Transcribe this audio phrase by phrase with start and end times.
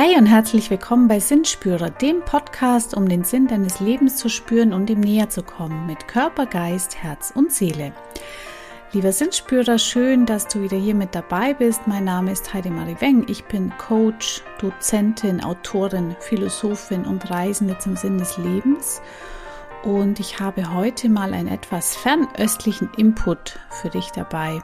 [0.00, 4.72] Hey und herzlich willkommen bei Sinnspürer, dem Podcast, um den Sinn deines Lebens zu spüren
[4.72, 7.92] und ihm näher zu kommen mit Körper, Geist, Herz und Seele.
[8.92, 11.88] Lieber Sinnspürer, schön, dass du wieder hier mit dabei bist.
[11.88, 13.26] Mein Name ist Heidi Marie Weng.
[13.28, 19.02] Ich bin Coach, Dozentin, Autorin, Philosophin und Reisende zum Sinn des Lebens.
[19.82, 24.60] Und ich habe heute mal einen etwas fernöstlichen Input für dich dabei.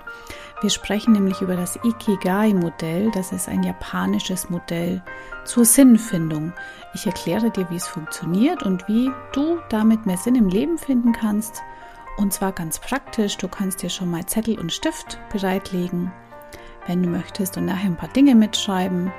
[0.64, 3.10] Wir sprechen nämlich über das Ikigai-Modell.
[3.10, 5.02] Das ist ein japanisches Modell
[5.45, 6.55] zur Sinnfindung.
[6.95, 11.12] Ich erkläre dir, wie es funktioniert und wie du damit mehr Sinn im Leben finden
[11.12, 11.62] kannst.
[12.16, 13.36] Und zwar ganz praktisch.
[13.36, 16.10] Du kannst dir schon mal Zettel und Stift bereitlegen,
[16.86, 19.12] wenn du möchtest, und nachher ein paar Dinge mitschreiben.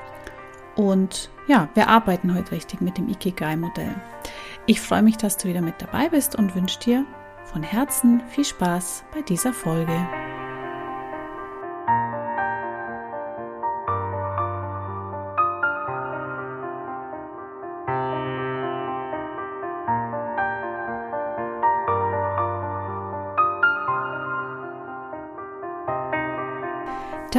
[0.75, 3.94] Und ja, wir arbeiten heute richtig mit dem Ikigai-Modell.
[4.66, 7.05] Ich freue mich, dass du wieder mit dabei bist und wünsche dir
[7.44, 10.25] von Herzen viel Spaß bei dieser Folge.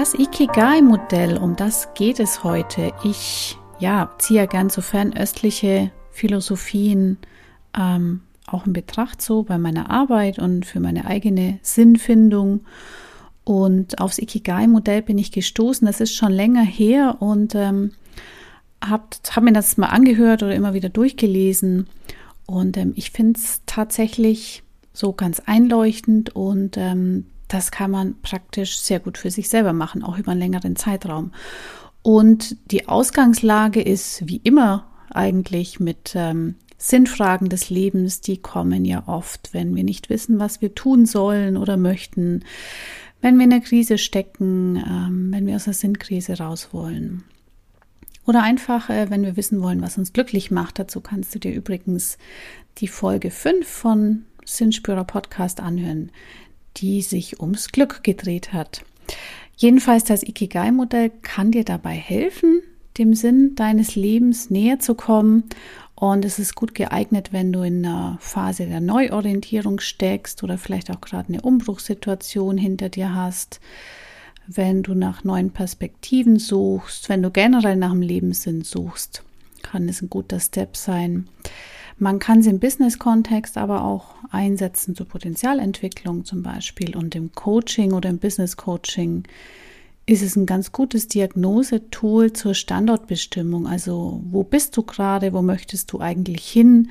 [0.06, 2.92] Das Ikigai-Modell, um das geht es heute.
[3.02, 7.18] Ich ja, ziehe ja gern so fernöstliche Philosophien
[7.76, 12.60] ähm, auch in Betracht, so bei meiner Arbeit und für meine eigene Sinnfindung.
[13.42, 15.88] Und aufs Ikigai-Modell bin ich gestoßen.
[15.88, 17.90] Das ist schon länger her und ähm,
[18.80, 21.88] habe hab mir das mal angehört oder immer wieder durchgelesen.
[22.46, 24.62] Und ähm, ich finde es tatsächlich
[24.92, 30.02] so ganz einleuchtend und ähm, das kann man praktisch sehr gut für sich selber machen,
[30.02, 31.32] auch über einen längeren Zeitraum.
[32.02, 39.04] Und die Ausgangslage ist wie immer eigentlich mit ähm, Sinnfragen des Lebens, die kommen ja
[39.06, 42.44] oft, wenn wir nicht wissen, was wir tun sollen oder möchten,
[43.20, 47.24] wenn wir in der Krise stecken, ähm, wenn wir aus der Sinnkrise raus wollen.
[48.26, 50.78] Oder einfach, äh, wenn wir wissen wollen, was uns glücklich macht.
[50.78, 52.18] Dazu kannst du dir übrigens
[52.78, 56.10] die Folge 5 von Sinnspürer Podcast anhören
[56.76, 58.82] die sich ums Glück gedreht hat.
[59.56, 62.60] Jedenfalls das Ikigai-Modell kann dir dabei helfen,
[62.98, 65.44] dem Sinn deines Lebens näher zu kommen.
[65.94, 70.90] Und es ist gut geeignet, wenn du in einer Phase der Neuorientierung steckst oder vielleicht
[70.90, 73.60] auch gerade eine Umbruchssituation hinter dir hast,
[74.46, 79.22] wenn du nach neuen Perspektiven suchst, wenn du generell nach dem Lebenssinn suchst,
[79.62, 81.28] kann es ein guter Step sein.
[81.98, 87.92] Man kann sie im Business-Kontext aber auch einsetzen zur Potenzialentwicklung zum Beispiel und im Coaching
[87.92, 89.24] oder im Business-Coaching
[90.04, 93.66] ist es ein ganz gutes Diagnosetool zur Standortbestimmung.
[93.66, 96.90] Also wo bist du gerade, wo möchtest du eigentlich hin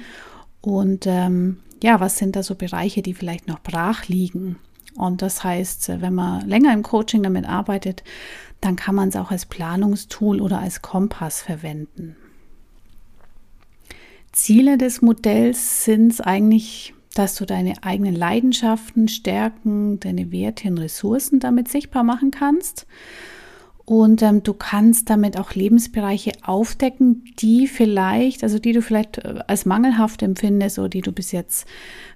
[0.61, 4.57] und ähm, ja, was sind da so Bereiche, die vielleicht noch brach liegen?
[4.95, 8.03] Und das heißt, wenn man länger im Coaching damit arbeitet,
[8.59, 12.15] dann kann man es auch als Planungstool oder als Kompass verwenden.
[14.35, 20.77] Ziele des Modells sind es eigentlich, dass du deine eigenen Leidenschaften, Stärken, deine Werte und
[20.77, 22.85] Ressourcen damit sichtbar machen kannst.
[23.85, 29.39] Und ähm, du kannst damit auch Lebensbereiche aufdecken, die vielleicht, also die du vielleicht äh,
[29.47, 31.65] als mangelhaft empfindest oder die du bis jetzt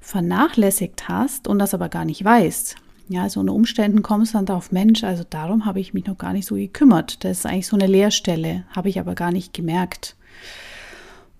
[0.02, 2.76] vernachlässigt hast und das aber gar nicht weißt.
[3.08, 6.18] Ja, so unter Umständen kommst du dann darauf, Mensch, also darum habe ich mich noch
[6.18, 7.24] gar nicht so gekümmert.
[7.24, 10.18] Das ist eigentlich so eine Leerstelle, habe ich aber gar nicht gemerkt.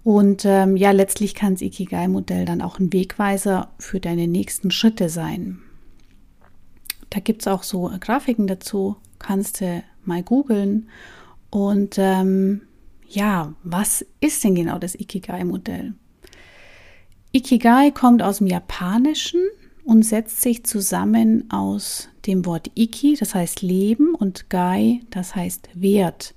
[0.10, 5.08] Und ähm, ja, letztlich kann das Ikigai-Modell dann auch ein Wegweiser für deine nächsten Schritte
[5.08, 5.60] sein.
[7.12, 10.90] Da gibt es auch so Grafiken dazu, kannst du mal googeln.
[11.52, 12.62] Und ähm,
[13.08, 15.94] ja, was ist denn genau das Ikigai-Modell?
[17.32, 19.42] Ikigai kommt aus dem Japanischen
[19.84, 25.70] und setzt sich zusammen aus dem Wort Iki, das heißt Leben, und Gai, das heißt
[25.76, 26.34] Wert.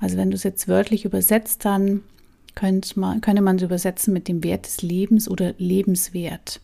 [0.00, 2.02] Also wenn du es jetzt wörtlich übersetzt, dann
[2.56, 6.60] könnte man, könne man es übersetzen mit dem Wert des Lebens oder Lebenswert.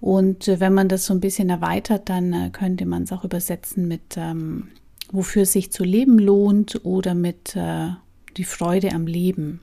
[0.00, 3.22] Und äh, wenn man das so ein bisschen erweitert, dann äh, könnte man es auch
[3.22, 4.68] übersetzen mit, ähm,
[5.12, 7.90] wofür sich zu leben lohnt oder mit äh,
[8.36, 9.60] die Freude am Leben.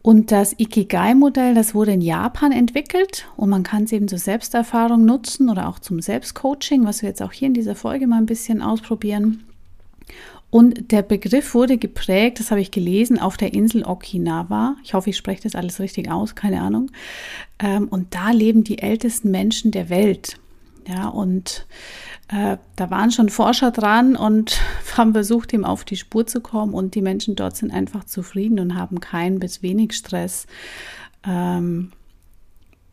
[0.00, 5.04] Und das Ikigai-Modell, das wurde in Japan entwickelt und man kann es eben zur Selbsterfahrung
[5.04, 8.26] nutzen oder auch zum Selbstcoaching, was wir jetzt auch hier in dieser Folge mal ein
[8.26, 9.44] bisschen ausprobieren.
[10.54, 14.76] Und der Begriff wurde geprägt, das habe ich gelesen, auf der Insel Okinawa.
[14.84, 16.92] Ich hoffe, ich spreche das alles richtig aus, keine Ahnung.
[17.58, 20.36] Ähm, und da leben die ältesten Menschen der Welt.
[20.86, 21.66] Ja, und
[22.28, 24.60] äh, da waren schon Forscher dran und
[24.96, 26.72] haben versucht, ihm auf die Spur zu kommen.
[26.72, 30.46] Und die Menschen dort sind einfach zufrieden und haben keinen bis wenig Stress.
[31.26, 31.90] Ähm,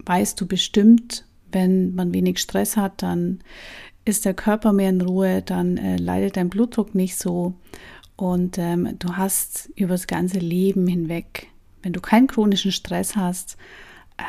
[0.04, 3.42] weißt du bestimmt, wenn man wenig Stress hat, dann
[4.06, 7.54] ist der Körper mehr in Ruhe, dann äh, leidet dein Blutdruck nicht so
[8.16, 11.48] Und ähm, du hast über das ganze Leben hinweg,
[11.84, 13.58] wenn du keinen chronischen Stress hast,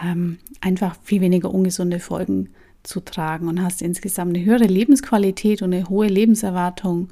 [0.04, 2.50] ähm, einfach viel weniger ungesunde Folgen
[2.82, 7.08] zu tragen und hast insgesamt eine höhere Lebensqualität und eine hohe Lebenserwartung.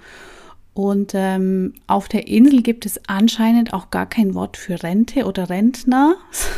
[0.72, 5.50] Und ähm, auf der Insel gibt es anscheinend auch gar kein Wort für Rente oder
[5.50, 6.16] Rentner.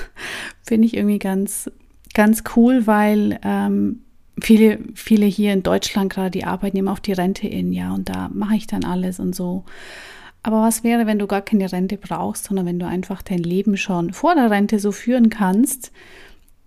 [0.63, 1.71] Finde ich irgendwie ganz,
[2.15, 4.03] ganz cool, weil ähm,
[4.41, 8.09] viele, viele hier in Deutschland gerade, die arbeiten immer auf die Rente in, ja, und
[8.09, 9.65] da mache ich dann alles und so.
[10.43, 13.77] Aber was wäre, wenn du gar keine Rente brauchst, sondern wenn du einfach dein Leben
[13.77, 15.93] schon vor der Rente so führen kannst,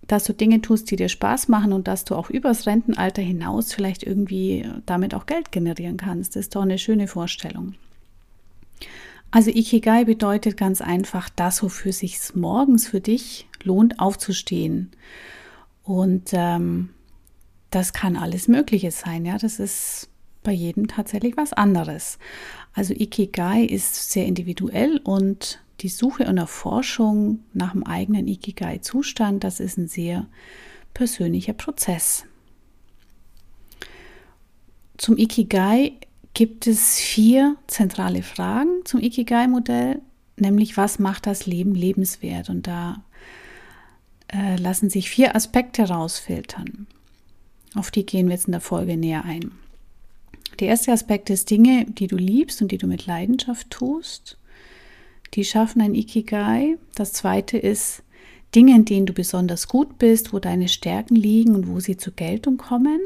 [0.06, 3.72] dass du Dinge tust, die dir Spaß machen und dass du auch übers Rentenalter hinaus
[3.72, 6.36] vielleicht irgendwie damit auch Geld generieren kannst.
[6.36, 7.74] Das ist doch eine schöne Vorstellung.
[9.30, 14.92] Also Ikigai bedeutet ganz einfach das, wofür sich morgens für dich lohnt, aufzustehen.
[15.82, 16.90] Und ähm,
[17.76, 19.26] das kann alles Mögliche sein.
[19.26, 20.08] Ja, das ist
[20.42, 22.18] bei jedem tatsächlich was anderes.
[22.72, 29.60] Also Ikigai ist sehr individuell und die Suche und Erforschung nach dem eigenen Ikigai-Zustand, das
[29.60, 30.26] ist ein sehr
[30.94, 32.24] persönlicher Prozess.
[34.96, 35.92] Zum Ikigai
[36.32, 40.00] gibt es vier zentrale Fragen zum Ikigai-Modell,
[40.38, 42.48] nämlich was macht das Leben lebenswert?
[42.48, 43.04] Und da
[44.28, 46.86] äh, lassen sich vier Aspekte rausfiltern.
[47.76, 49.52] Auf die gehen wir jetzt in der Folge näher ein.
[50.58, 54.38] Der erste Aspekt ist Dinge, die du liebst und die du mit Leidenschaft tust.
[55.34, 56.78] Die schaffen ein Ikigai.
[56.94, 58.02] Das zweite ist
[58.54, 62.14] Dinge, in denen du besonders gut bist, wo deine Stärken liegen und wo sie zur
[62.14, 63.00] Geltung kommen.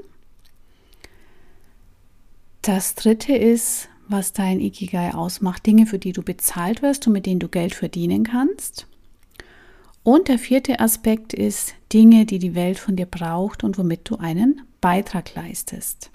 [2.63, 7.27] Das dritte ist, was dein Ikigai ausmacht, Dinge, für die du bezahlt wirst und mit
[7.27, 8.87] denen du Geld verdienen kannst.
[10.03, 14.17] Und der vierte Aspekt ist Dinge, die die Welt von dir braucht und womit du
[14.17, 16.11] einen Beitrag leistest.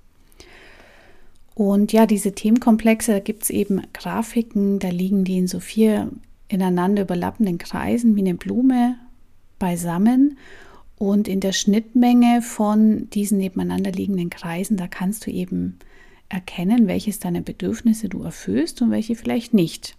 [1.53, 6.11] Und ja, diese Themenkomplexe, da gibt es eben Grafiken, da liegen die in so vier
[6.47, 8.95] ineinander überlappenden Kreisen wie eine Blume
[9.57, 10.37] beisammen.
[10.97, 15.77] Und in der Schnittmenge von diesen nebeneinander liegenden Kreisen, da kannst du eben
[16.29, 19.95] erkennen, welches deiner Bedürfnisse du erfüllst und welche vielleicht nicht.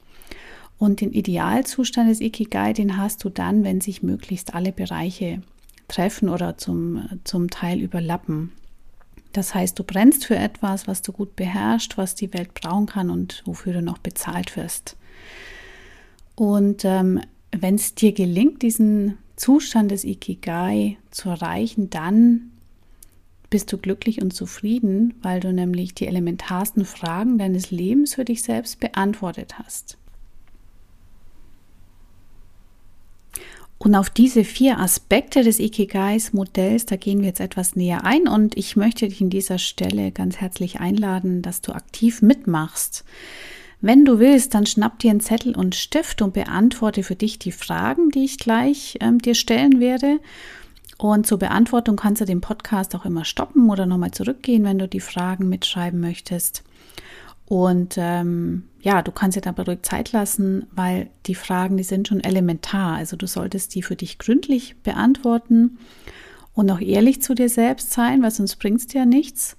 [0.79, 5.41] Und den Idealzustand des Ikigai, den hast du dann, wenn sich möglichst alle Bereiche
[5.89, 8.53] treffen oder zum, zum Teil überlappen.
[9.33, 13.11] Das heißt, du brennst für etwas, was du gut beherrschst, was die Welt brauchen kann
[13.11, 14.97] und wofür du noch bezahlt wirst.
[16.35, 17.21] Und ähm,
[17.51, 22.51] wenn es dir gelingt, diesen Zustand des Ikigai zu erreichen, dann
[23.51, 28.43] bist du glücklich und zufrieden, weil du nämlich die elementarsten Fragen deines Lebens für dich
[28.43, 29.99] selbst beantwortet hast.
[33.87, 38.57] Und auf diese vier Aspekte des Ikigais-Modells, da gehen wir jetzt etwas näher ein und
[38.57, 43.05] ich möchte dich in dieser Stelle ganz herzlich einladen, dass du aktiv mitmachst.
[43.81, 47.53] Wenn du willst, dann schnapp dir einen Zettel und Stift und beantworte für dich die
[47.53, 50.19] Fragen, die ich gleich ähm, dir stellen werde.
[50.99, 54.89] Und zur Beantwortung kannst du den Podcast auch immer stoppen oder nochmal zurückgehen, wenn du
[54.89, 56.65] die Fragen mitschreiben möchtest.
[57.49, 62.09] Und ähm, ja, du kannst dir dabei ruhig Zeit lassen, weil die Fragen, die sind
[62.09, 62.97] schon elementar.
[62.97, 65.79] Also du solltest die für dich gründlich beantworten
[66.55, 69.57] und auch ehrlich zu dir selbst sein, weil sonst bringt es dir ja nichts.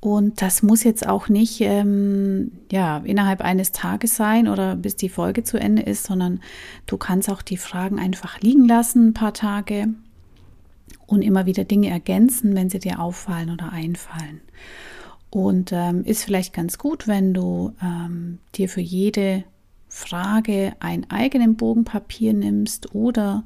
[0.00, 5.10] Und das muss jetzt auch nicht ähm, ja, innerhalb eines Tages sein oder bis die
[5.10, 6.40] Folge zu Ende ist, sondern
[6.86, 9.88] du kannst auch die Fragen einfach liegen lassen, ein paar Tage
[11.06, 14.40] und immer wieder Dinge ergänzen, wenn sie dir auffallen oder einfallen.
[15.30, 19.44] Und ähm, ist vielleicht ganz gut, wenn du ähm, dir für jede
[19.88, 23.44] Frage einen eigenen Bogen Papier nimmst oder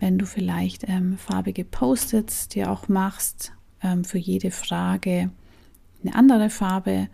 [0.00, 3.52] wenn du vielleicht ähm, farbige Post-its dir auch machst,
[3.82, 5.30] ähm, für jede Frage
[6.02, 7.08] eine andere Farbe,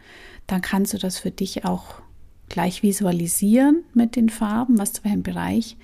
[0.47, 2.01] dann kannst du das für dich auch
[2.49, 5.77] gleich visualisieren mit den Farben, was zu welchem Bereich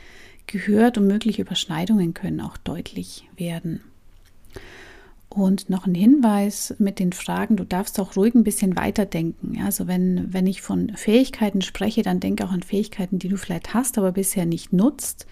[0.47, 3.81] gehört und mögliche Überschneidungen können auch deutlich werden.
[5.35, 9.61] Und noch ein Hinweis mit den Fragen, du darfst auch ruhig ein bisschen weiterdenken.
[9.65, 13.75] Also wenn, wenn ich von Fähigkeiten spreche, dann denke auch an Fähigkeiten, die du vielleicht
[13.75, 15.27] hast, aber bisher nicht nutzt.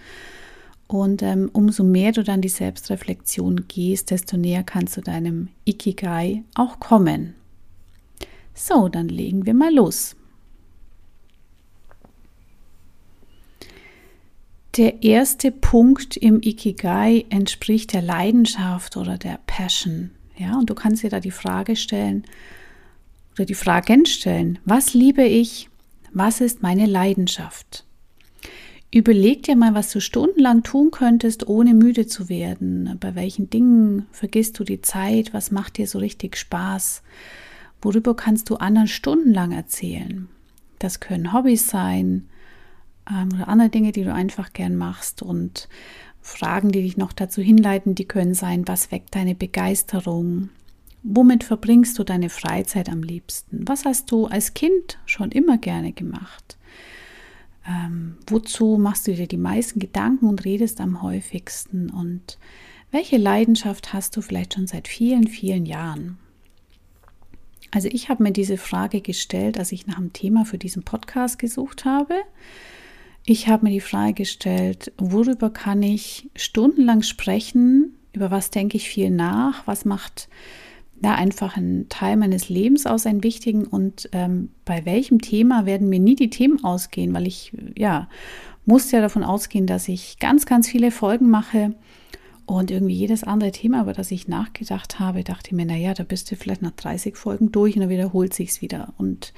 [0.88, 6.42] Und ähm, umso mehr du dann die Selbstreflexion gehst, desto näher kannst du deinem Ikigai
[6.56, 7.34] auch kommen.
[8.54, 10.16] So, dann legen wir mal los.
[14.78, 20.12] Der erste Punkt im Ikigai entspricht der Leidenschaft oder der Passion.
[20.38, 22.24] Ja, und du kannst dir da die Frage stellen
[23.34, 25.68] oder die Fragen stellen: Was liebe ich?
[26.14, 27.84] Was ist meine Leidenschaft?
[28.90, 32.96] Überleg dir mal, was du stundenlang tun könntest, ohne müde zu werden.
[32.98, 35.34] Bei welchen Dingen vergisst du die Zeit?
[35.34, 37.02] Was macht dir so richtig Spaß?
[37.82, 40.28] Worüber kannst du anderen stundenlang erzählen?
[40.78, 42.30] Das können Hobbys sein
[43.06, 45.22] oder andere Dinge, die du einfach gern machst.
[45.22, 45.68] Und
[46.20, 50.50] Fragen, die dich noch dazu hinleiten, die können sein, was weckt deine Begeisterung?
[51.02, 53.66] Womit verbringst du deine Freizeit am liebsten?
[53.66, 56.56] Was hast du als Kind schon immer gerne gemacht?
[57.66, 61.90] Ähm, wozu machst du dir die meisten Gedanken und redest am häufigsten?
[61.90, 62.38] Und
[62.92, 66.18] welche Leidenschaft hast du vielleicht schon seit vielen, vielen Jahren?
[67.72, 71.38] Also ich habe mir diese Frage gestellt, als ich nach einem Thema für diesen Podcast
[71.38, 72.14] gesucht habe.
[73.24, 78.88] Ich habe mir die Frage gestellt, worüber kann ich stundenlang sprechen, über was denke ich
[78.88, 80.28] viel nach, was macht
[81.02, 83.66] ja, einfach einen Teil meines Lebens aus, einen wichtigen?
[83.66, 88.08] Und ähm, bei welchem Thema werden mir nie die Themen ausgehen, weil ich ja
[88.64, 91.74] muss ja davon ausgehen, dass ich ganz, ganz viele Folgen mache
[92.46, 96.02] und irgendwie jedes andere Thema, über das ich nachgedacht habe, dachte ich mir, naja, da
[96.02, 98.92] bist du vielleicht nach 30 Folgen durch und dann wiederholt sich's wieder.
[98.98, 99.32] Und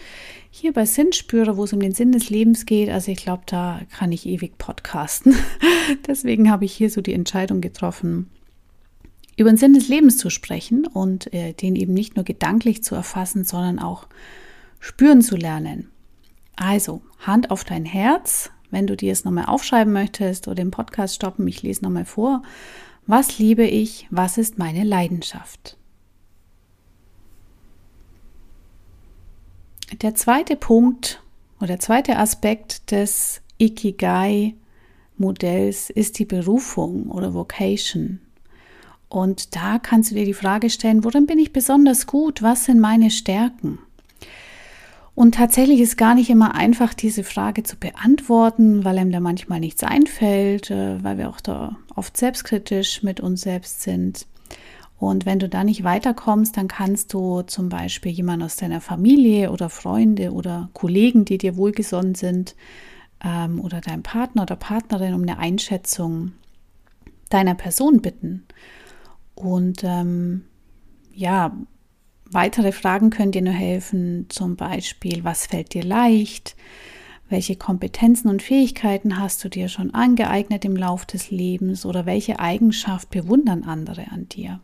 [0.51, 3.81] hier bei Sinnspürer, wo es um den Sinn des Lebens geht, also ich glaube, da
[3.91, 5.35] kann ich ewig podcasten.
[6.07, 8.31] Deswegen habe ich hier so die Entscheidung getroffen,
[9.37, 12.95] über den Sinn des Lebens zu sprechen und äh, den eben nicht nur gedanklich zu
[12.95, 14.07] erfassen, sondern auch
[14.81, 15.91] spüren zu lernen.
[16.57, 21.17] Also, Hand auf dein Herz, wenn du dir es nochmal aufschreiben möchtest oder den Podcast
[21.17, 22.43] stoppen, ich lese nochmal vor.
[23.07, 24.07] Was liebe ich?
[24.11, 25.77] Was ist meine Leidenschaft?
[30.01, 31.23] Der zweite Punkt
[31.59, 38.21] oder der zweite Aspekt des Ikigai-Modells ist die Berufung oder Vocation.
[39.11, 42.43] Und da kannst du dir die Frage stellen, worin bin ich besonders gut?
[42.43, 43.79] Was sind meine Stärken?
[45.15, 49.61] Und tatsächlich ist gar nicht immer einfach, diese Frage zu beantworten, weil einem da manchmal
[49.61, 54.27] nichts einfällt, äh, weil wir auch da oft selbstkritisch mit uns selbst sind.
[54.99, 59.53] Und wenn du da nicht weiterkommst, dann kannst du zum Beispiel jemanden aus deiner Familie
[59.53, 62.57] oder Freunde oder Kollegen, die dir wohlgesonnen sind,
[63.25, 66.33] ähm, oder deinem Partner oder Partnerin um eine Einschätzung
[67.31, 68.47] deiner Person bitten.
[69.35, 70.45] Und ähm,
[71.13, 71.57] ja,
[72.35, 76.57] weitere Fragen können dir nur helfen, zum Beispiel, was fällt dir leicht?
[77.29, 82.39] Welche Kompetenzen und Fähigkeiten hast du dir schon angeeignet im Lauf des Lebens oder welche
[82.39, 84.61] Eigenschaft bewundern andere an dir?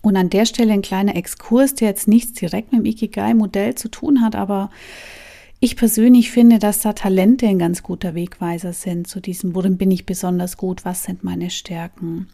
[0.00, 3.88] Und an der Stelle ein kleiner Exkurs, der jetzt nichts direkt mit dem Ikigai-Modell zu
[3.88, 4.70] tun hat, aber
[5.60, 9.90] ich persönlich finde, dass da Talente ein ganz guter Wegweiser sind zu diesem, worin bin
[9.90, 12.28] ich besonders gut, was sind meine Stärken.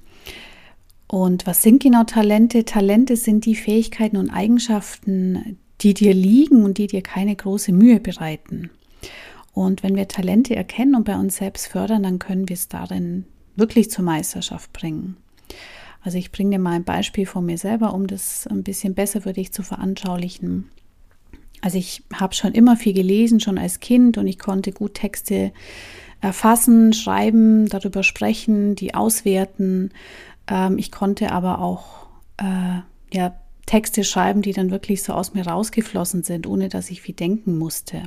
[1.11, 2.65] Und was sind genau Talente?
[2.65, 7.99] Talente sind die Fähigkeiten und Eigenschaften, die dir liegen und die dir keine große Mühe
[7.99, 8.71] bereiten.
[9.53, 13.25] Und wenn wir Talente erkennen und bei uns selbst fördern, dann können wir es darin
[13.57, 15.17] wirklich zur Meisterschaft bringen.
[16.01, 19.23] Also ich bringe dir mal ein Beispiel von mir selber, um das ein bisschen besser
[19.23, 20.71] für dich zu veranschaulichen.
[21.61, 25.51] Also ich habe schon immer viel gelesen, schon als Kind, und ich konnte gut Texte
[26.21, 29.91] erfassen, schreiben, darüber sprechen, die auswerten
[30.51, 32.81] ähm, ich konnte aber auch äh,
[33.13, 33.35] ja,
[33.67, 37.57] Texte schreiben, die dann wirklich so aus mir rausgeflossen sind, ohne dass ich viel denken
[37.57, 38.03] musste.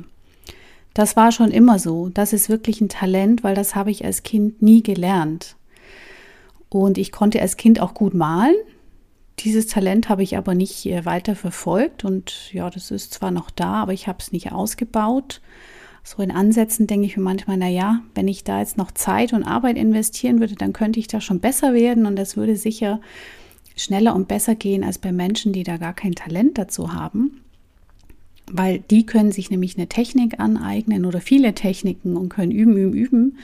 [0.92, 2.10] Das war schon immer so.
[2.10, 5.56] Das ist wirklich ein Talent, weil das habe ich als Kind nie gelernt.
[6.68, 8.54] Und ich konnte als Kind auch gut malen.
[9.40, 13.50] Dieses Talent habe ich aber nicht äh, weiter verfolgt und ja, das ist zwar noch
[13.50, 15.40] da, aber ich habe es nicht ausgebaut
[16.06, 19.32] so in Ansätzen denke ich mir manchmal, na ja, wenn ich da jetzt noch Zeit
[19.32, 23.00] und Arbeit investieren würde, dann könnte ich da schon besser werden und das würde sicher
[23.74, 27.40] schneller und besser gehen als bei Menschen, die da gar kein Talent dazu haben.
[28.52, 32.92] Weil die können sich nämlich eine Technik aneignen oder viele Techniken und können üben, üben,
[32.92, 33.38] üben.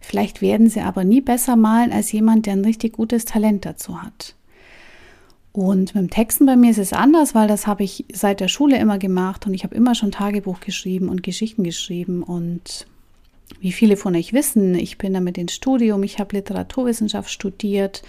[0.00, 4.02] Vielleicht werden sie aber nie besser malen als jemand, der ein richtig gutes Talent dazu
[4.02, 4.34] hat.
[5.54, 8.48] Und mit dem Texten bei mir ist es anders, weil das habe ich seit der
[8.48, 12.24] Schule immer gemacht und ich habe immer schon Tagebuch geschrieben und Geschichten geschrieben.
[12.24, 12.88] Und
[13.60, 18.02] wie viele von euch wissen, ich bin damit ins Studium, ich habe Literaturwissenschaft studiert,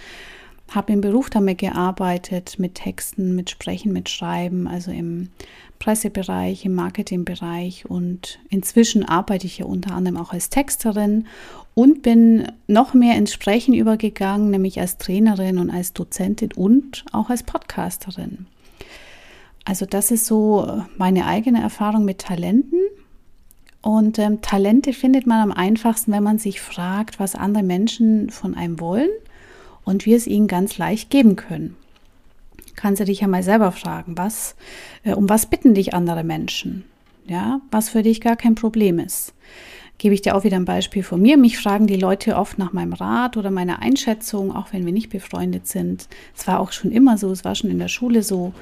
[0.70, 5.28] habe im Beruf damit gearbeitet, mit Texten, mit Sprechen, mit Schreiben, also im
[5.78, 11.26] Pressebereich, im Marketingbereich und inzwischen arbeite ich ja unter anderem auch als Texterin
[11.74, 17.30] und bin noch mehr ins Sprechen übergegangen, nämlich als Trainerin und als Dozentin und auch
[17.30, 18.46] als Podcasterin.
[19.64, 22.80] Also das ist so meine eigene Erfahrung mit Talenten.
[23.82, 28.54] Und ähm, Talente findet man am einfachsten, wenn man sich fragt, was andere Menschen von
[28.54, 29.10] einem wollen
[29.86, 31.76] und wir es ihnen ganz leicht geben können.
[32.74, 34.54] Kannst du dich ja mal selber fragen, was,
[35.02, 36.84] äh, um was bitten dich andere Menschen?
[37.26, 39.32] Ja, was für dich gar kein Problem ist
[39.98, 41.36] gebe ich dir auch wieder ein Beispiel von mir.
[41.36, 45.10] Mich fragen die Leute oft nach meinem Rat oder meiner Einschätzung, auch wenn wir nicht
[45.10, 46.08] befreundet sind.
[46.36, 48.52] Es war auch schon immer so, es war schon in der Schule so.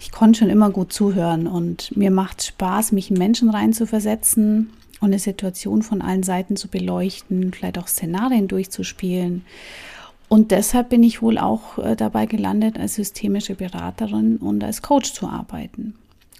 [0.00, 5.08] ich konnte schon immer gut zuhören und mir macht Spaß, mich in Menschen reinzuversetzen und
[5.08, 9.44] eine Situation von allen Seiten zu beleuchten, vielleicht auch Szenarien durchzuspielen.
[10.32, 15.12] Und deshalb bin ich wohl auch äh, dabei gelandet, als systemische Beraterin und als Coach
[15.12, 15.92] zu arbeiten.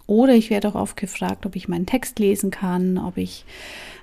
[0.07, 3.45] Oder ich werde auch oft gefragt, ob ich meinen Text lesen kann, ob ich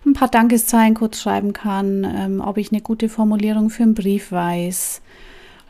[0.06, 4.32] ein paar Dankeszeilen kurz schreiben kann, ähm, ob ich eine gute Formulierung für einen Brief
[4.32, 5.02] weiß.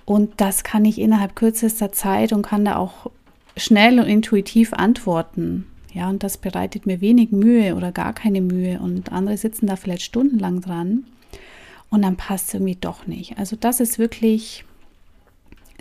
[0.03, 3.09] Und das kann ich innerhalb kürzester Zeit und kann da auch
[3.55, 5.65] schnell und intuitiv antworten.
[5.93, 8.81] Ja, und das bereitet mir wenig Mühe oder gar keine Mühe.
[8.81, 11.05] Und andere sitzen da vielleicht stundenlang dran.
[11.89, 13.37] Und dann passt es irgendwie doch nicht.
[13.37, 14.65] Also das ist wirklich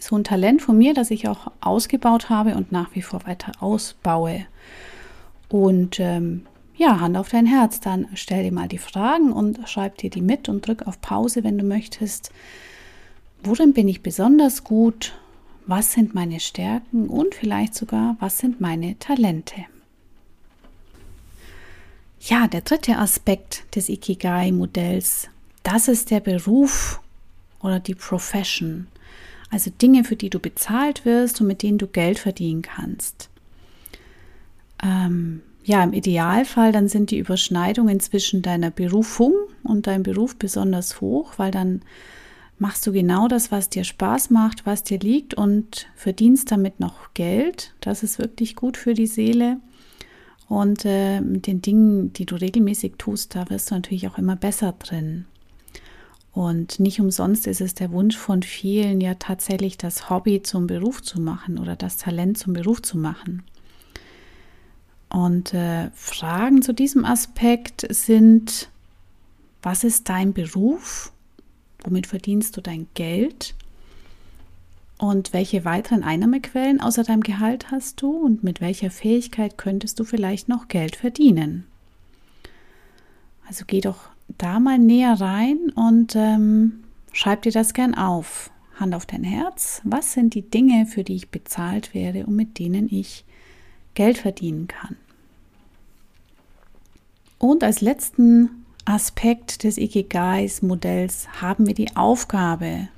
[0.00, 3.52] so ein Talent von mir, das ich auch ausgebaut habe und nach wie vor weiter
[3.60, 4.46] ausbaue.
[5.48, 6.46] Und ähm,
[6.76, 10.22] ja, Hand auf dein Herz, dann stell dir mal die Fragen und schreib dir die
[10.22, 12.30] mit und drück auf Pause, wenn du möchtest.
[13.42, 15.14] Worin bin ich besonders gut?
[15.66, 19.66] Was sind meine Stärken und vielleicht sogar, was sind meine Talente?
[22.20, 25.28] Ja, der dritte Aspekt des Ikigai-Modells,
[25.62, 27.00] das ist der Beruf
[27.60, 28.86] oder die Profession.
[29.50, 33.30] Also Dinge, für die du bezahlt wirst und mit denen du Geld verdienen kannst.
[34.82, 41.00] Ähm, ja, im Idealfall dann sind die Überschneidungen zwischen deiner Berufung und deinem Beruf besonders
[41.00, 41.82] hoch, weil dann
[42.58, 47.14] machst du genau das, was dir Spaß macht, was dir liegt und verdienst damit noch
[47.14, 47.74] Geld.
[47.80, 49.58] Das ist wirklich gut für die Seele.
[50.48, 54.36] Und äh, mit den Dingen, die du regelmäßig tust, da wirst du natürlich auch immer
[54.36, 55.26] besser drin.
[56.38, 61.02] Und nicht umsonst ist es der Wunsch von vielen, ja tatsächlich das Hobby zum Beruf
[61.02, 63.42] zu machen oder das Talent zum Beruf zu machen.
[65.08, 68.68] Und äh, Fragen zu diesem Aspekt sind,
[69.62, 71.12] was ist dein Beruf?
[71.82, 73.56] Womit verdienst du dein Geld?
[74.96, 78.12] Und welche weiteren Einnahmequellen außer deinem Gehalt hast du?
[78.12, 81.66] Und mit welcher Fähigkeit könntest du vielleicht noch Geld verdienen?
[83.44, 88.50] Also geh doch da mal näher rein und ähm, schreib dir das gern auf.
[88.78, 89.80] Hand auf dein Herz.
[89.84, 93.24] Was sind die Dinge, für die ich bezahlt werde und mit denen ich
[93.94, 94.96] Geld verdienen kann?
[97.38, 102.88] Und als letzten Aspekt des Ikigais-Modells haben wir die Aufgabe,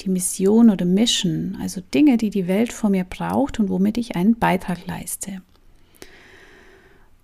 [0.00, 4.16] die Mission oder Mission, also Dinge, die die Welt von mir braucht und womit ich
[4.16, 5.42] einen Beitrag leiste.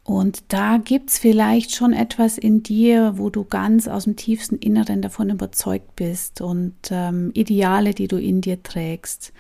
[0.09, 4.57] Und da gibt es vielleicht schon etwas in dir, wo du ganz aus dem tiefsten
[4.57, 9.35] Inneren davon überzeugt bist und ähm, Ideale, die du in dir trägst.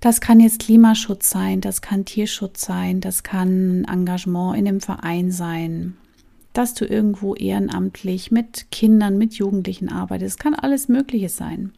[0.00, 5.30] Das kann jetzt Klimaschutz sein, das kann Tierschutz sein, das kann Engagement in einem Verein
[5.30, 5.96] sein,
[6.52, 10.38] dass du irgendwo ehrenamtlich mit Kindern, mit Jugendlichen arbeitest.
[10.38, 11.70] Es kann alles Mögliche sein.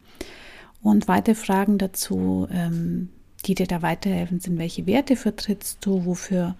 [0.81, 3.09] Und weitere Fragen dazu, ähm,
[3.45, 6.55] die dir da weiterhelfen, sind, welche Werte vertrittst du, wofür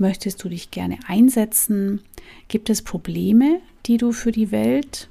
[0.00, 2.00] möchtest du dich gerne einsetzen,
[2.48, 5.08] gibt es Probleme, die du für die Welt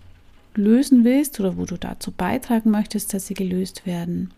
[0.56, 4.32] lösen willst oder wo du dazu beitragen möchtest, dass sie gelöst werden.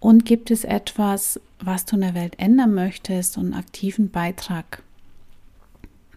[0.00, 4.82] Und gibt es etwas, was du in der Welt ändern möchtest und einen aktiven Beitrag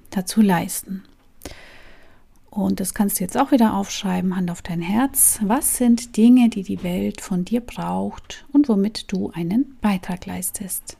[0.09, 1.03] dazu leisten.
[2.49, 5.39] Und das kannst du jetzt auch wieder aufschreiben, Hand auf dein Herz.
[5.43, 10.97] Was sind Dinge, die die Welt von dir braucht und womit du einen Beitrag leistest?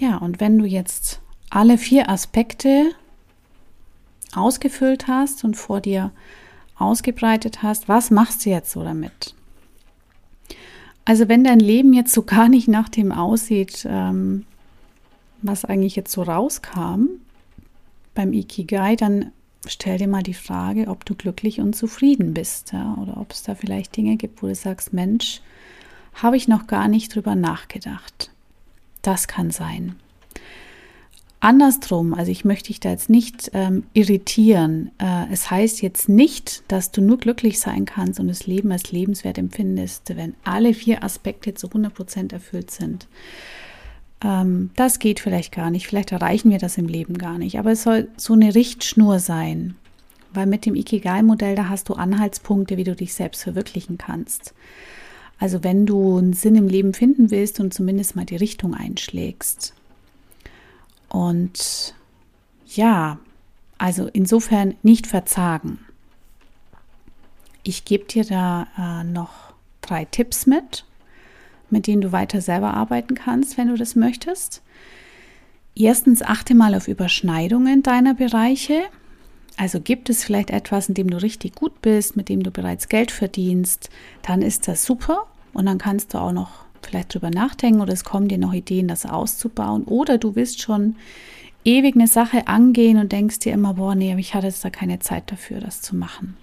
[0.00, 2.92] Ja, und wenn du jetzt alle vier Aspekte
[4.34, 6.10] ausgefüllt hast und vor dir
[6.78, 9.34] ausgebreitet hast, was machst du jetzt so damit?
[11.04, 14.44] Also wenn dein Leben jetzt so gar nicht nach dem aussieht, ähm,
[15.40, 17.06] was eigentlich jetzt so rauskam
[18.14, 19.30] beim Ikigai, dann
[19.66, 23.42] stell dir mal die Frage, ob du glücklich und zufrieden bist ja, oder ob es
[23.42, 25.40] da vielleicht Dinge gibt, wo du sagst, Mensch,
[26.14, 28.30] habe ich noch gar nicht drüber nachgedacht.
[29.06, 29.96] Das kann sein.
[31.38, 34.90] Andersrum, also ich möchte dich da jetzt nicht ähm, irritieren.
[34.98, 38.90] Äh, es heißt jetzt nicht, dass du nur glücklich sein kannst und das Leben als
[38.90, 43.06] lebenswert empfindest, wenn alle vier Aspekte zu 100% erfüllt sind
[44.24, 47.72] ähm, das geht vielleicht gar nicht, vielleicht erreichen wir das im Leben gar nicht, aber
[47.72, 49.76] es soll so eine Richtschnur sein,
[50.32, 54.54] weil mit dem Ikigai-Modell, da hast du Anhaltspunkte, wie du dich selbst verwirklichen kannst.
[55.38, 59.74] Also wenn du einen Sinn im Leben finden willst und zumindest mal die Richtung einschlägst.
[61.08, 61.94] Und
[62.66, 63.18] ja,
[63.78, 65.78] also insofern nicht verzagen.
[67.62, 70.84] Ich gebe dir da äh, noch drei Tipps mit
[71.70, 74.62] mit denen du weiter selber arbeiten kannst, wenn du das möchtest.
[75.74, 78.82] Erstens achte mal auf Überschneidungen deiner Bereiche.
[79.56, 82.88] Also gibt es vielleicht etwas, in dem du richtig gut bist, mit dem du bereits
[82.88, 83.88] Geld verdienst,
[84.22, 86.50] dann ist das super und dann kannst du auch noch
[86.82, 89.84] vielleicht drüber nachdenken oder es kommen dir noch Ideen, das auszubauen.
[89.84, 90.96] Oder du willst schon
[91.64, 94.98] ewig eine Sache angehen und denkst dir immer, boah, nee, ich hatte jetzt da keine
[95.00, 96.36] Zeit dafür, das zu machen.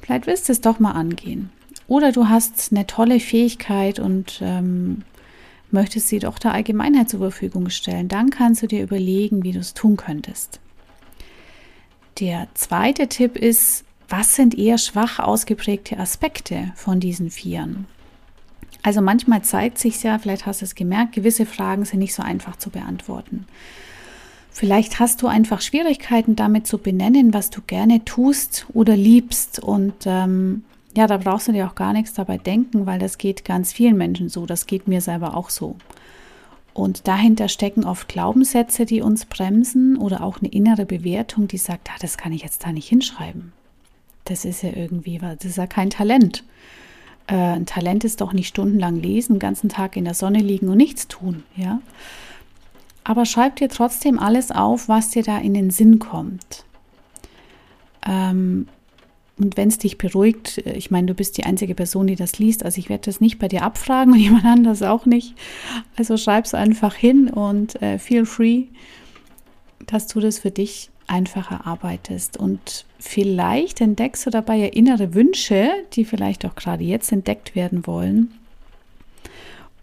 [0.00, 1.50] Vielleicht willst du es doch mal angehen.
[1.86, 5.02] Oder du hast eine tolle Fähigkeit und ähm,
[5.70, 8.08] möchtest sie doch der Allgemeinheit zur Verfügung stellen.
[8.08, 10.60] Dann kannst du dir überlegen, wie du es tun könntest.
[12.18, 17.86] Der zweite Tipp ist, was sind eher schwach ausgeprägte Aspekte von diesen Vieren?
[18.82, 22.22] Also manchmal zeigt sich ja, vielleicht hast du es gemerkt, gewisse Fragen sind nicht so
[22.22, 23.46] einfach zu beantworten.
[24.50, 29.60] Vielleicht hast du einfach Schwierigkeiten damit zu benennen, was du gerne tust oder liebst.
[29.60, 33.46] Und ähm, ja, da brauchst du dir auch gar nichts dabei denken, weil das geht
[33.46, 34.44] ganz vielen Menschen so.
[34.44, 35.76] Das geht mir selber auch so.
[36.74, 41.90] Und dahinter stecken oft Glaubenssätze, die uns bremsen oder auch eine innere Bewertung, die sagt,
[41.90, 43.52] ah, das kann ich jetzt da nicht hinschreiben.
[44.24, 46.44] Das ist ja irgendwie, das ist ja kein Talent.
[47.26, 50.68] Äh, ein Talent ist doch nicht stundenlang lesen, den ganzen Tag in der Sonne liegen
[50.68, 51.80] und nichts tun, ja.
[53.04, 56.64] Aber schreib dir trotzdem alles auf, was dir da in den Sinn kommt.
[58.06, 58.68] Ähm,
[59.38, 62.38] und wenn es dich beruhigt, äh, ich meine, du bist die einzige Person, die das
[62.38, 65.34] liest, also ich werde das nicht bei dir abfragen und jemand anders auch nicht.
[65.96, 68.64] Also schreib es einfach hin und äh, feel free,
[69.86, 72.36] dass du das für dich einfach erarbeitest.
[72.36, 77.86] Und vielleicht entdeckst du dabei ja innere Wünsche, die vielleicht auch gerade jetzt entdeckt werden
[77.86, 78.32] wollen.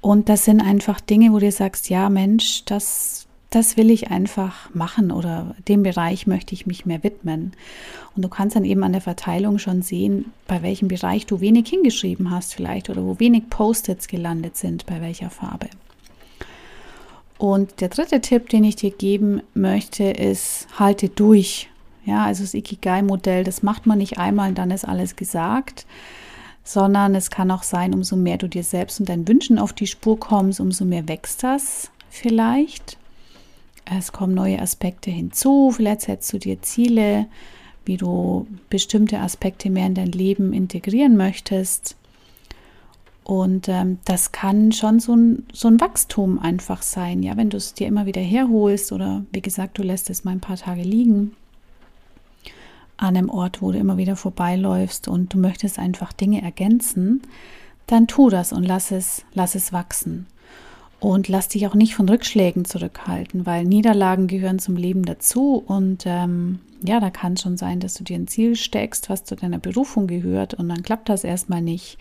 [0.02, 4.74] Und das sind einfach Dinge, wo du sagst, ja Mensch, das, das will ich einfach
[4.76, 7.54] machen oder dem Bereich möchte ich mich mehr widmen.
[8.16, 11.68] Und du kannst dann eben an der Verteilung schon sehen, bei welchem Bereich du wenig
[11.68, 15.68] hingeschrieben hast vielleicht oder wo wenig Post-its gelandet sind, bei welcher Farbe.
[17.40, 21.70] Und der dritte Tipp, den ich dir geben möchte, ist, halte durch.
[22.06, 25.86] Ja, also das Ikigai-Modell, das macht man nicht einmal und dann ist alles gesagt,
[26.64, 29.88] sondern es kann auch sein, umso mehr du dir selbst und deinen Wünschen auf die
[29.88, 32.99] Spur kommst, umso mehr wächst das vielleicht.
[33.98, 37.28] Es kommen neue Aspekte hinzu, vielleicht setzt du dir Ziele,
[37.86, 41.96] wie du bestimmte Aspekte mehr in dein Leben integrieren möchtest.
[43.24, 47.58] Und ähm, das kann schon so ein, so ein Wachstum einfach sein, ja, wenn du
[47.58, 50.82] es dir immer wieder herholst oder wie gesagt, du lässt es mal ein paar Tage
[50.82, 51.36] liegen
[53.00, 57.22] an einem Ort, wo du immer wieder vorbeiläufst und du möchtest einfach Dinge ergänzen,
[57.88, 60.28] dann tu das und lass es, lass es wachsen.
[61.00, 65.64] Und lass dich auch nicht von Rückschlägen zurückhalten, weil Niederlagen gehören zum Leben dazu.
[65.66, 69.36] Und ähm, ja, da kann schon sein, dass du dir ein Ziel steckst, was zu
[69.36, 71.98] deiner Berufung gehört und dann klappt das erstmal nicht.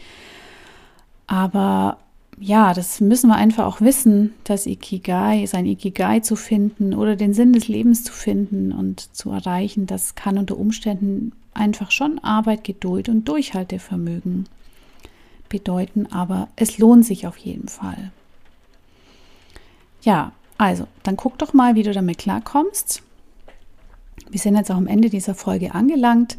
[1.26, 1.98] Aber
[2.40, 7.34] ja, das müssen wir einfach auch wissen, dass Ikigai, sein Ikigai zu finden oder den
[7.34, 12.62] Sinn des Lebens zu finden und zu erreichen, das kann unter Umständen einfach schon Arbeit,
[12.62, 14.46] Geduld und Durchhaltevermögen
[15.48, 18.12] bedeuten, aber es lohnt sich auf jeden Fall.
[20.02, 23.02] Ja, also, dann guck doch mal, wie du damit klarkommst.
[24.28, 26.36] Wir sind jetzt auch am Ende dieser Folge angelangt.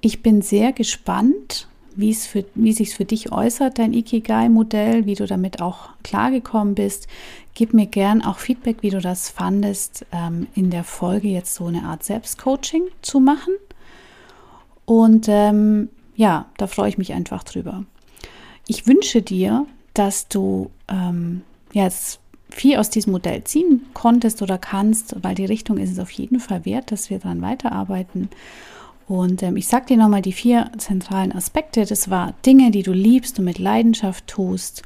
[0.00, 5.14] Ich bin sehr gespannt, wie es für, wie sich für dich äußert, dein Ikigai-Modell, wie
[5.14, 7.08] du damit auch klargekommen bist.
[7.54, 11.66] Gib mir gern auch Feedback, wie du das fandest, ähm, in der Folge jetzt so
[11.66, 13.52] eine Art Selbstcoaching zu machen.
[14.84, 17.84] Und ähm, ja, da freue ich mich einfach drüber.
[18.66, 21.42] Ich wünsche dir, dass du ähm,
[21.72, 26.10] jetzt viel aus diesem Modell ziehen konntest oder kannst, weil die Richtung ist es auf
[26.10, 28.28] jeden Fall wert, dass wir daran weiterarbeiten.
[29.06, 31.84] Und ähm, ich sage dir nochmal die vier zentralen Aspekte.
[31.86, 34.82] Das war Dinge, die du liebst und mit Leidenschaft tust.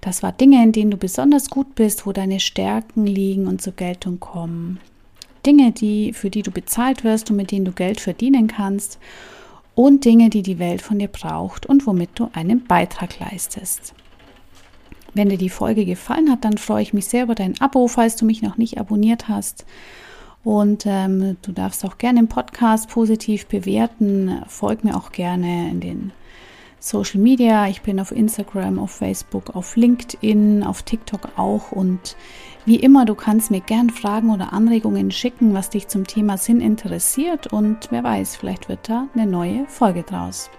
[0.00, 3.72] Das war Dinge, in denen du besonders gut bist, wo deine Stärken liegen und zur
[3.72, 4.78] Geltung kommen.
[5.44, 8.98] Dinge, die, für die du bezahlt wirst und mit denen du Geld verdienen kannst.
[9.74, 13.94] Und Dinge, die die Welt von dir braucht und womit du einen Beitrag leistest.
[15.14, 18.16] Wenn dir die Folge gefallen hat, dann freue ich mich sehr über dein Abo, falls
[18.16, 19.64] du mich noch nicht abonniert hast.
[20.44, 24.42] Und ähm, du darfst auch gerne den Podcast positiv bewerten.
[24.46, 26.12] Folg mir auch gerne in den
[26.80, 27.68] Social Media.
[27.68, 31.72] Ich bin auf Instagram, auf Facebook, auf LinkedIn, auf TikTok auch.
[31.72, 32.16] Und
[32.66, 36.60] wie immer, du kannst mir gern Fragen oder Anregungen schicken, was dich zum Thema Sinn
[36.60, 37.48] interessiert.
[37.48, 40.50] Und wer weiß, vielleicht wird da eine neue Folge draus.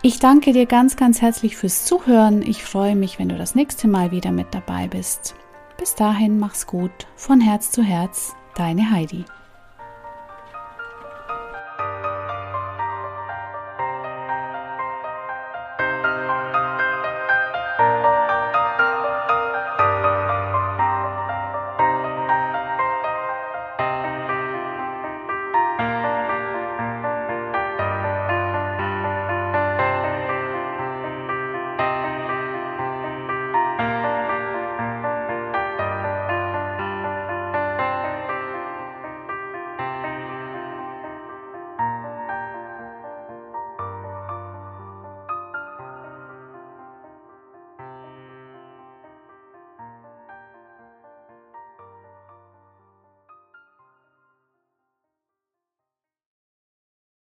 [0.00, 2.42] Ich danke dir ganz, ganz herzlich fürs Zuhören.
[2.42, 5.34] Ich freue mich, wenn du das nächste Mal wieder mit dabei bist.
[5.76, 9.24] Bis dahin, mach's gut, von Herz zu Herz, deine Heidi.